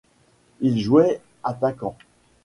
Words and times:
Il 0.61 0.79
jouait 0.81 1.21
attaquant. 1.43 1.95